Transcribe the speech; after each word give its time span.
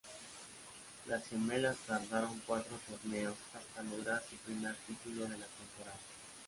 Las 1.07 1.27
gemelas 1.27 1.77
tardaron 1.85 2.41
cuatro 2.47 2.75
torneos 2.89 3.35
hasta 3.53 3.83
lograr 3.83 4.19
su 4.27 4.35
primer 4.37 4.75
título 4.87 5.25
de 5.25 5.37
la 5.37 5.45
temporada. 5.45 5.99